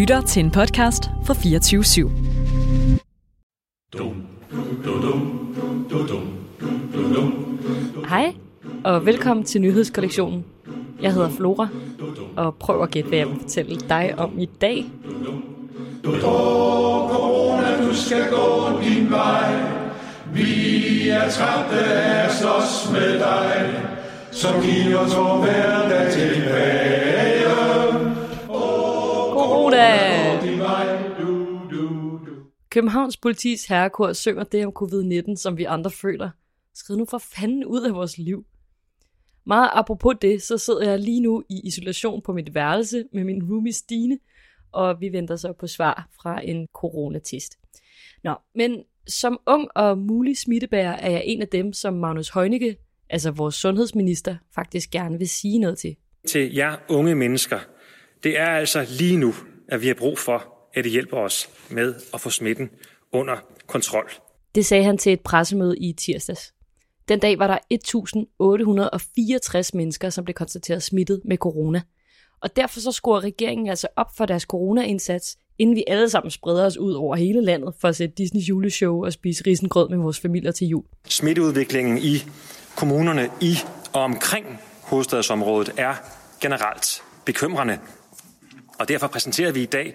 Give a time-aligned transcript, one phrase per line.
[0.00, 2.10] lytter til en podcast fra 24 /7.
[8.08, 8.34] Hej,
[8.84, 10.44] og velkommen til nyhedskollektionen.
[11.02, 11.68] Jeg hedder Flora,
[12.36, 14.84] og prøv at gætte, hvad jeg vil fortælle dig om i dag.
[16.02, 19.54] corona, du skal gå din vej.
[20.34, 23.82] Vi er trætte af at slås med dig,
[24.30, 27.39] som giver os vor hverdag tilbage.
[31.20, 31.50] Du.
[32.70, 36.30] Københavns politis herrekor synger det om covid-19, som vi andre føler.
[36.74, 38.44] Skrid nu for fanden ud af vores liv.
[39.46, 43.42] Meget apropos det, så sidder jeg lige nu i isolation på mit værelse med min
[43.50, 44.18] roomie Stine,
[44.72, 47.58] og vi venter så på svar fra en coronatest.
[48.24, 52.76] Nå, men som ung og mulig smittebærer er jeg en af dem, som Magnus Heunicke,
[53.10, 55.96] altså vores sundhedsminister, faktisk gerne vil sige noget til.
[56.28, 57.58] til jer unge mennesker.
[58.22, 59.34] Det er altså lige nu,
[59.70, 62.70] at vi har brug for, at det hjælper os med at få smitten
[63.12, 63.36] under
[63.66, 64.10] kontrol.
[64.54, 66.54] Det sagde han til et pressemøde i tirsdags.
[67.08, 67.58] Den dag var der
[69.66, 71.82] 1.864 mennesker, som blev konstateret smittet med corona.
[72.40, 76.66] Og derfor så skruer regeringen altså op for deres corona-indsats, inden vi alle sammen spreder
[76.66, 80.20] os ud over hele landet for at se Disney juleshow og spise risengrød med vores
[80.20, 80.84] familier til jul.
[81.08, 82.16] Smitteudviklingen i
[82.76, 83.54] kommunerne i
[83.92, 84.46] og omkring
[84.82, 85.94] hovedstadsområdet er
[86.40, 87.78] generelt bekymrende.
[88.80, 89.94] Og derfor præsenterer vi i dag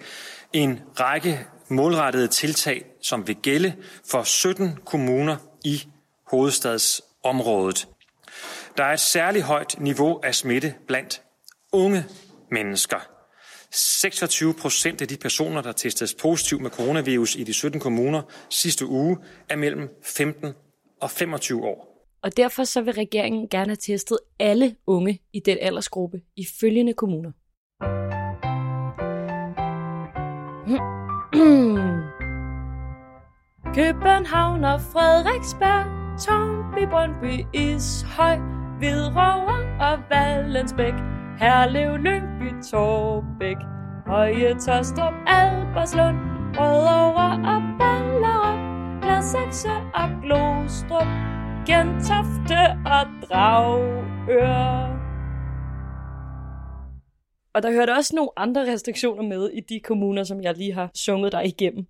[0.54, 3.74] en række målrettede tiltag, som vil gælde
[4.10, 5.84] for 17 kommuner i
[6.32, 7.88] hovedstadsområdet.
[8.78, 11.22] Der er et særligt højt niveau af smitte blandt
[11.72, 12.06] unge
[12.52, 12.98] mennesker.
[13.72, 18.86] 26 procent af de personer, der testes positiv med coronavirus i de 17 kommuner sidste
[18.86, 19.18] uge,
[19.50, 20.54] er mellem 15
[21.02, 22.08] og 25 år.
[22.22, 26.94] Og derfor så vil regeringen gerne have testet alle unge i den aldersgruppe i følgende
[26.94, 27.32] kommuner.
[33.76, 35.86] København og Frederiksberg,
[36.20, 38.38] Tornby, Brøndby, Ishøj,
[38.78, 40.94] Hvidovre og Vallensbæk,
[41.40, 43.58] Herlev, Lyngby, Torbæk,
[44.08, 46.18] Høje, Tostrup, Alberslund,
[46.58, 48.60] Rødovre og Ballerup,
[49.02, 51.08] Gladsaxe og Glostrup,
[51.66, 54.95] Gentofte og Dragør.
[57.56, 60.92] Og der hørte også nogle andre restriktioner med i de kommuner, som jeg lige har
[60.94, 61.86] sunget dig igennem.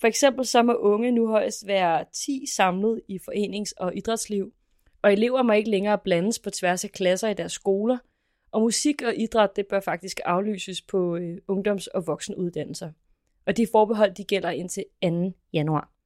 [0.00, 4.52] For eksempel så må unge nu højst være 10 samlet i forenings- og idrætsliv,
[5.02, 7.98] og elever må ikke længere blandes på tværs af klasser i deres skoler,
[8.52, 12.92] og musik og idræt det bør faktisk aflyses på øh, ungdoms- og voksenuddannelser.
[13.46, 15.32] Og de forbehold de gælder indtil 2.
[15.52, 15.99] januar.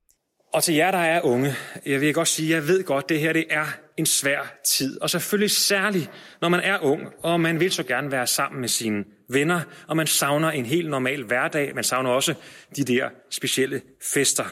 [0.54, 1.54] Og til jer, der er unge,
[1.87, 3.66] jeg vil godt sige, jeg ved godt, det her det er
[3.97, 5.00] en svær tid.
[5.00, 6.10] Og selvfølgelig særligt,
[6.41, 9.97] når man er ung, og man vil så gerne være sammen med sine venner, og
[9.97, 11.75] man savner en helt normal hverdag.
[11.75, 12.34] Man savner også
[12.76, 13.82] de der specielle
[14.12, 14.44] fester.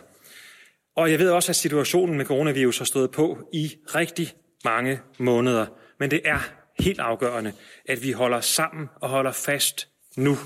[0.96, 4.32] Og jeg ved også, at situationen med coronavirus har stået på i rigtig
[4.64, 5.66] mange måneder.
[5.98, 6.38] Men det er
[6.78, 7.52] helt afgørende,
[7.88, 10.38] at vi holder sammen og holder fast nu.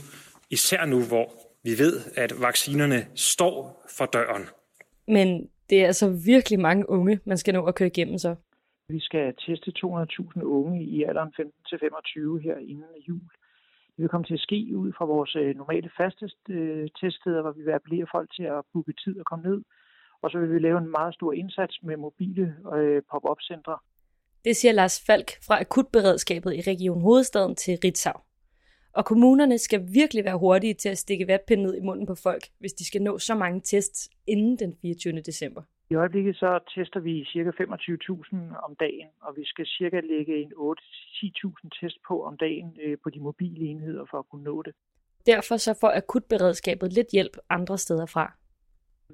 [0.50, 1.32] Især nu, hvor
[1.64, 4.46] vi ved, at vaccinerne står for døren.
[5.08, 8.34] Men det er altså virkelig mange unge, man skal nå at køre igennem så.
[8.88, 13.28] Vi skal teste 200.000 unge i alderen 15-25 her inden jul.
[13.96, 17.52] Det vil komme til at ske ud fra vores øh, normale faste øh, teststeder, hvor
[17.52, 19.62] vi vil appellere folk til at booke tid og komme ned.
[20.22, 23.78] Og så vil vi lave en meget stor indsats med mobile øh, pop-up-centre.
[24.44, 28.18] Det siger Lars Falk fra Akutberedskabet i Region Hovedstaden til Ritzau.
[28.98, 32.44] Og kommunerne skal virkelig være hurtige til at stikke vatpinden ned i munden på folk,
[32.58, 35.20] hvis de skal nå så mange tests inden den 24.
[35.20, 35.62] december.
[35.90, 37.50] I øjeblikket så tester vi ca.
[37.50, 42.98] 25.000 om dagen, og vi skal cirka lægge en 8-10.000 test på om dagen øh,
[43.02, 44.74] på de mobile enheder for at kunne nå det.
[45.26, 48.32] Derfor så får akutberedskabet lidt hjælp andre steder fra.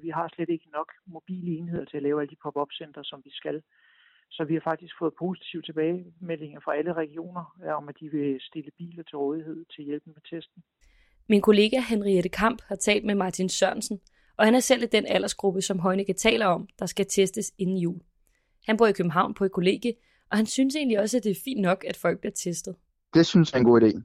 [0.01, 3.31] Vi har slet ikke nok mobile enheder til at lave alle de pop-up-center, som vi
[3.33, 3.61] skal.
[4.35, 8.37] Så vi har faktisk fået positive tilbagemeldinger fra alle regioner øh, om, at de vil
[8.41, 10.63] stille biler til rådighed til hjælpen med testen.
[11.29, 13.99] Min kollega Henriette Kamp har talt med Martin Sørensen,
[14.37, 17.77] og han er selv i den aldersgruppe, som Højnække taler om, der skal testes inden
[17.77, 18.01] jul.
[18.67, 19.93] Han bor i København på et kollegie,
[20.31, 22.75] og han synes egentlig også, at det er fint nok, at folk bliver testet.
[23.13, 24.01] Det synes jeg er en god idé.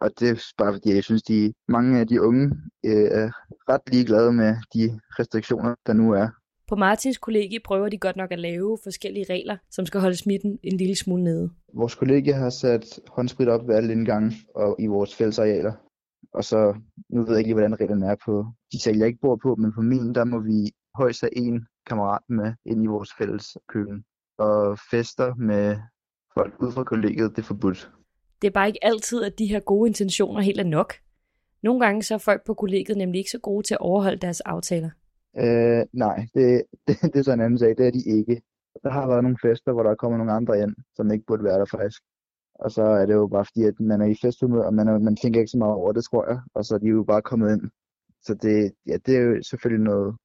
[0.00, 2.44] Og det er bare fordi, jeg synes, de mange af de unge
[2.86, 3.30] øh, er
[3.68, 6.28] ret ligeglade med de restriktioner, der nu er.
[6.68, 10.58] På Martins kollegie prøver de godt nok at lave forskellige regler, som skal holde smitten
[10.62, 11.50] en lille smule nede.
[11.74, 15.72] Vores kollega har sat håndsprit op ved alle indgange og i vores fællesarealer.
[16.32, 16.74] Og så,
[17.10, 19.54] nu ved jeg ikke lige, hvordan reglerne er på de sal, jeg ikke bor på,
[19.54, 23.56] men på min, der må vi højst have en kammerat med ind i vores fælles
[23.68, 24.04] køkken.
[24.38, 25.76] Og fester med
[26.34, 27.90] folk ud fra kollegiet, det er forbudt.
[28.42, 30.94] Det er bare ikke altid, at de her gode intentioner helt er nok.
[31.62, 34.40] Nogle gange så er folk på kollegiet nemlig ikke så gode til at overholde deres
[34.40, 34.90] aftaler.
[35.38, 37.68] Øh, nej, det, det, det er så en anden sag.
[37.78, 38.42] Det er de ikke.
[38.82, 41.58] Der har været nogle fester, hvor der kommer nogle andre ind, som ikke burde være
[41.58, 42.02] der faktisk.
[42.54, 44.98] Og så er det jo bare fordi, at man er i festhumør, og man, er,
[44.98, 46.40] man tænker ikke så meget over det, tror jeg.
[46.54, 47.70] Og så er de jo bare kommet ind.
[48.22, 50.16] Så det, ja, det er jo selvfølgelig noget,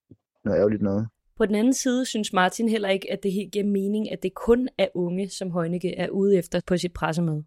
[0.45, 1.07] noget ærgerligt noget.
[1.37, 4.33] På den anden side synes Martin heller ikke, at det helt giver mening, at det
[4.33, 7.43] kun er unge, som Heunicke er ude efter på sit pressemøde.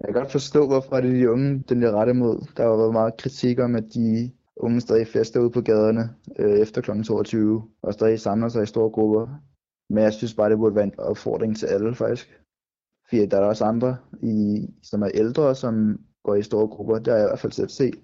[0.00, 2.46] Jeg kan godt forstå, hvorfor det er de unge, den bliver rettet mod.
[2.56, 6.58] Der har været meget kritik om, at de unge stadig fester ude på gaderne øh,
[6.58, 7.02] efter kl.
[7.02, 9.26] 22, og stadig samler sig i store grupper.
[9.90, 12.40] Men jeg synes bare, det burde være en opfordring til alle, faktisk.
[13.08, 16.98] Fordi der er også andre, i, som er ældre, som går i store grupper.
[16.98, 17.94] Det har jeg i hvert fald selv set.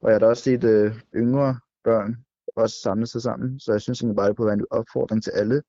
[0.00, 2.16] Og jeg har da også set øh, yngre børn
[2.56, 3.60] også samle sig sammen.
[3.60, 5.62] Så jeg synes egentlig bare, det burde være en opfordring til alle.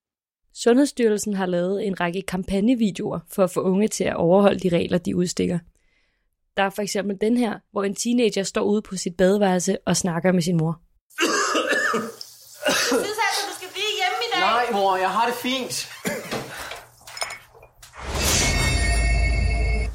[0.54, 4.98] Sundhedsstyrelsen har lavet en række kampagnevideoer for at få unge til at overholde de regler,
[4.98, 5.58] de udstikker.
[6.56, 9.96] Der er for eksempel den her, hvor en teenager står ude på sit badeværelse og
[9.96, 10.80] snakker med sin mor.
[12.66, 14.40] Jeg synes altså, du skal blive hjemme i dag.
[14.40, 15.88] Nej, mor, jeg har det fint.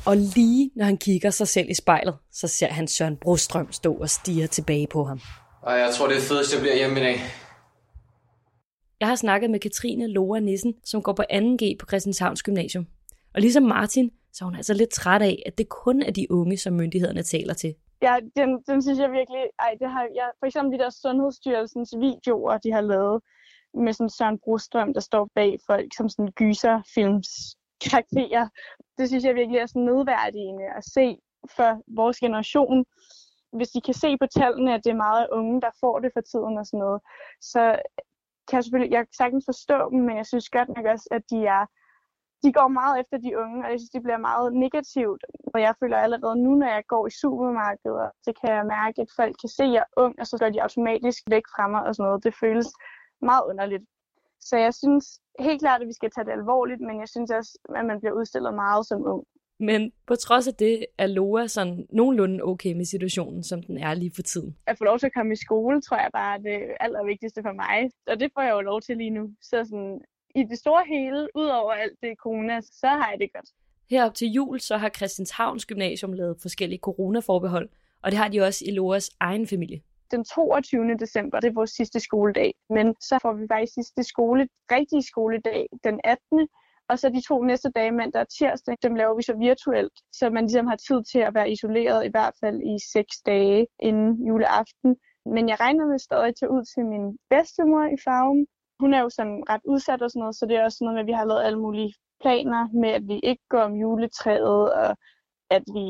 [0.05, 3.93] Og lige når han kigger sig selv i spejlet, så ser han Søren Brostrøm stå
[3.93, 5.19] og stige tilbage på ham.
[5.67, 7.21] Ej, jeg tror, det er fedest, jeg bliver hjemme i dag.
[8.99, 12.87] Jeg har snakket med Katrine Loa Nissen, som går på 2G på Christianshavns Gymnasium.
[13.35, 16.57] Og ligesom Martin, så er altså lidt træt af, at det kun er de unge,
[16.57, 17.75] som myndighederne taler til.
[18.01, 21.93] Ja, den, den synes jeg virkelig, ej, det har, jeg, for eksempel de der Sundhedsstyrelsens
[21.99, 23.21] videoer, de har lavet
[23.73, 27.29] med sådan Søren Brostrøm, der står bag folk som sådan gyserfilms
[27.89, 28.47] karakterer.
[28.97, 31.17] Det synes jeg virkelig er sådan nedværdigende at se
[31.55, 32.85] for vores generation.
[33.57, 36.21] Hvis de kan se på tallene, at det er meget unge, der får det for
[36.21, 37.01] tiden og sådan noget,
[37.41, 37.61] så
[38.47, 41.23] kan jeg selvfølgelig, jeg kan sagtens forstå dem, men jeg synes godt nok også, at
[41.31, 41.65] de er
[42.43, 45.21] de går meget efter de unge, og jeg synes, det bliver meget negativt.
[45.53, 49.09] Og jeg føler allerede nu, når jeg går i supermarkeder, så kan jeg mærke, at
[49.19, 51.83] folk kan se, at jeg er ung, og så går de automatisk væk fra mig
[51.87, 52.23] og sådan noget.
[52.23, 52.69] Det føles
[53.21, 53.85] meget underligt.
[54.49, 55.05] Så jeg synes
[55.39, 58.13] helt klart, at vi skal tage det alvorligt, men jeg synes også, at man bliver
[58.19, 59.23] udstillet meget som ung.
[59.69, 63.93] Men på trods af det er Loa sådan nogenlunde okay med situationen, som den er
[63.93, 64.57] lige for tiden.
[64.67, 67.53] At få lov til at komme i skole, tror jeg bare er det allervigtigste for
[67.63, 67.91] mig.
[68.07, 69.23] Og det får jeg jo lov til lige nu.
[69.41, 70.01] Så sådan,
[70.35, 73.49] i det store hele, udover alt det corona, så har jeg det godt.
[73.89, 77.69] Herop til jul, så har Christianshavns Gymnasium lavet forskellige coronaforbehold,
[78.03, 79.81] og det har de også i Loas egen familie.
[80.11, 80.97] Den 22.
[80.99, 85.67] december, det er vores sidste skoledag, men så får vi faktisk sidste skole, rigtige skoledag
[85.83, 86.47] den 18.
[86.89, 90.29] Og så de to næste dage, mandag og tirsdag, dem laver vi så virtuelt, så
[90.29, 94.27] man ligesom har tid til at være isoleret i hvert fald i seks dage inden
[94.27, 94.95] juleaften.
[95.25, 98.47] Men jeg regner med stadig at tage ud til min bedstemor i farven,
[98.81, 101.01] hun er jo sådan ret udsat og sådan noget, så det er også noget med,
[101.01, 104.89] at vi har lavet alle mulige planer med, at vi ikke går om juletræet, og
[105.49, 105.87] at vi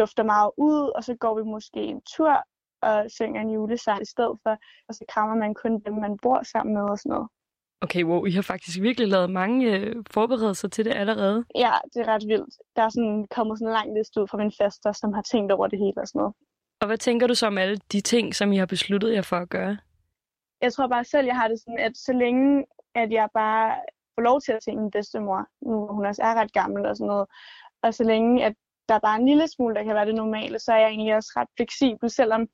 [0.00, 2.34] lufter meget ud, og så går vi måske en tur
[2.82, 4.54] og synger en julesang i stedet for,
[4.88, 7.28] og så krammer man kun dem, man bor sammen med og sådan noget.
[7.80, 11.44] Okay, wow, I har faktisk virkelig lavet mange øh, forberedelser til det allerede.
[11.54, 12.54] Ja, det er ret vildt.
[12.76, 15.52] Der er sådan kommet sådan en lang liste ud fra min faster, som har tænkt
[15.52, 16.34] over det hele og sådan noget.
[16.80, 19.36] Og hvad tænker du så om alle de ting, som I har besluttet jer for
[19.36, 19.76] at gøre?
[20.60, 22.64] Jeg tror bare selv, jeg har det sådan, at så længe,
[22.94, 23.76] at jeg bare
[24.14, 27.06] får lov til at se min bedstemor, nu hun også er ret gammel og sådan
[27.06, 27.26] noget,
[27.82, 28.54] og så længe, at
[28.88, 31.32] der bare en lille smule, der kan være det normale, så er jeg egentlig også
[31.36, 32.46] ret fleksibel, selvom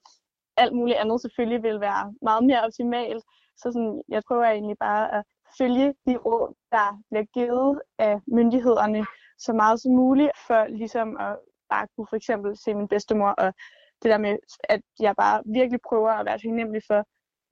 [0.56, 3.24] alt muligt andet selvfølgelig vil være meget mere optimalt.
[3.56, 5.24] Så sådan, jeg prøver egentlig bare at
[5.58, 9.06] følge de råd, der bliver givet af myndighederne
[9.38, 11.36] så meget som muligt, for ligesom at
[11.70, 13.54] bare kunne for eksempel se min bedstemor, og
[14.02, 17.04] det der med, at jeg bare virkelig prøver at være taknemmelig for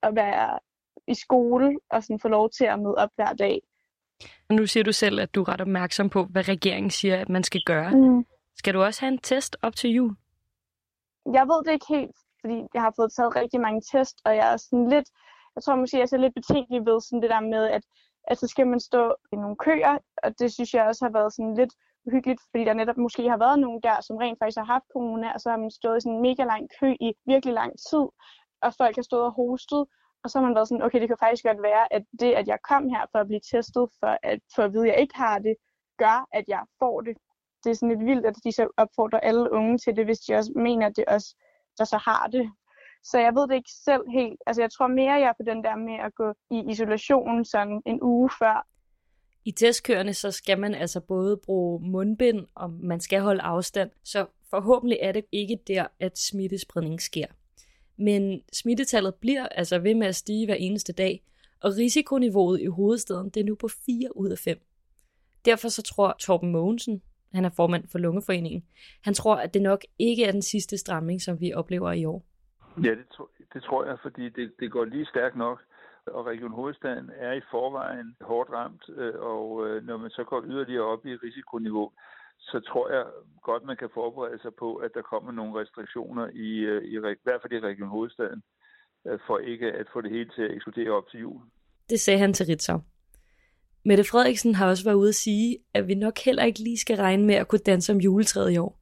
[0.03, 0.59] at være
[1.07, 3.61] i skole og sådan få lov til at møde op hver dag.
[4.49, 7.43] Nu siger du selv, at du er ret opmærksom på, hvad regeringen siger, at man
[7.43, 7.91] skal gøre.
[7.91, 8.25] Mm.
[8.55, 10.15] Skal du også have en test op til jul?
[11.33, 14.53] Jeg ved det ikke helt, fordi jeg har fået taget rigtig mange test, og jeg
[14.53, 15.07] er sådan lidt,
[15.55, 17.83] jeg tror måske, jeg er lidt betænkelig ved sådan det der med, at,
[18.23, 21.33] at så skal man stå i nogle køer, og det synes jeg også har været
[21.33, 21.73] sådan lidt
[22.05, 25.33] uhyggeligt, fordi der netop måske har været nogen der, som rent faktisk har haft corona,
[25.33, 28.05] og så har man stået i sådan en mega lang kø i virkelig lang tid,
[28.61, 29.85] og folk har stået og hostet,
[30.23, 32.47] og så har man været sådan, okay, det kan faktisk godt være, at det, at
[32.47, 35.15] jeg kom her for at blive testet, for at, for at vide, at jeg ikke
[35.15, 35.55] har det,
[35.97, 37.17] gør, at jeg får det.
[37.63, 40.35] Det er sådan lidt vildt, at de så opfordrer alle unge til det, hvis de
[40.35, 41.35] også mener, at det også,
[41.77, 42.51] der så har det.
[43.03, 44.39] Så jeg ved det ikke selv helt.
[44.45, 47.81] Altså jeg tror mere, jeg er på den der med at gå i isolation sådan
[47.85, 48.67] en uge før.
[49.45, 53.91] I testkørende så skal man altså både bruge mundbind, og man skal holde afstand.
[54.03, 57.25] Så forhåbentlig er det ikke der, at smittespredning sker.
[58.01, 61.23] Men smittetallet bliver altså ved med at stige hver eneste dag,
[61.63, 64.57] og risikoniveauet i hovedstaden det er nu på 4 ud af 5.
[65.45, 67.01] Derfor så tror Torben Mogensen,
[67.33, 68.63] han er formand for Lungeforeningen,
[69.03, 72.25] han tror, at det nok ikke er den sidste stramning, som vi oplever i år.
[72.83, 75.59] Ja, det, tro, det tror jeg, fordi det, det går lige stærkt nok.
[76.05, 80.43] Og Region Hovedstaden er i forvejen hårdt ramt, øh, og øh, når man så går
[80.45, 81.91] yderligere op i risikoniveau,
[82.41, 83.05] så tror jeg
[83.41, 86.99] godt, man kan forberede sig på, at der kommer nogle restriktioner i, øh, i, i
[87.23, 88.41] hvert fald i Region Hovedstaden,
[89.07, 91.41] øh, for ikke at få det hele til at eksplodere op til jul.
[91.89, 92.81] Det sagde han til Ritzau.
[93.85, 96.97] Mette Frederiksen har også været ude at sige, at vi nok heller ikke lige skal
[96.97, 98.79] regne med at kunne danse om juletræet i år.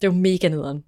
[0.00, 0.84] Det er jo mega nederen.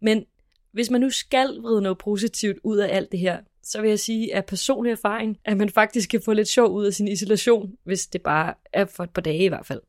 [0.00, 0.26] Men
[0.72, 3.98] hvis man nu skal vride noget positivt ud af alt det her, så vil jeg
[3.98, 7.76] sige af personlig erfaring, at man faktisk kan få lidt sjov ud af sin isolation,
[7.84, 9.80] hvis det bare er for et par dage i hvert fald.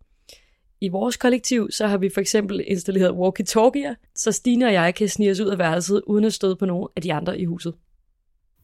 [0.82, 5.10] I vores kollektiv, så har vi for eksempel installeret walkie-talkier, så Stine og jeg kan
[5.10, 7.76] snige os ud af værelset, uden at støde på nogen af de andre i huset.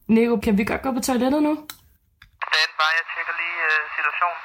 [0.08, 1.54] Nico, kan vi godt gå på toilettet nu?
[2.50, 4.42] Stand by, jeg tjekker lige uh, situationen.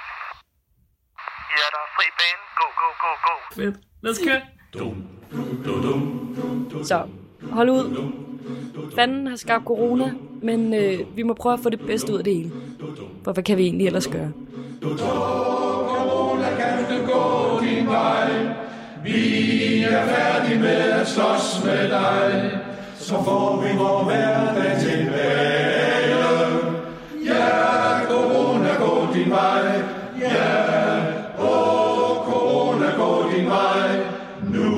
[1.56, 2.42] Ja, der er fri bane.
[2.58, 3.34] Go, go, go, go.
[3.54, 3.76] Fedt.
[4.02, 4.40] Lad os køre.
[6.84, 7.08] Så,
[7.52, 8.12] hold ud.
[8.94, 12.24] Fanden har skabt corona, men øh, vi må prøve at få det bedste ud af
[12.24, 12.50] det hele.
[13.24, 14.32] For hvad kan vi egentlig ellers gøre?
[21.66, 22.30] Med dig.
[23.08, 26.16] Så får vi vor hverdag tilbage.
[27.30, 27.46] Ja,
[28.10, 29.66] corona gå din vej.
[30.24, 30.48] Ja,
[31.50, 33.88] åh, corona gå din vej.
[34.54, 34.68] Nu.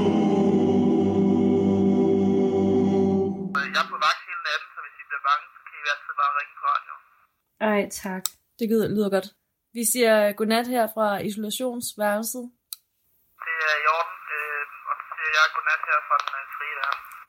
[3.75, 6.14] Jeg er på vagt hele natten, så hvis I bliver bange, så kan I altid
[6.21, 6.92] bare ringe på radio.
[7.73, 8.25] Ej, tak.
[8.59, 9.28] Det lyder, lyder godt.
[9.78, 12.45] Vi siger godnat her fra isolationsværelset.
[13.47, 16.28] Det er i orden, øh, og så siger jeg godnat her fra den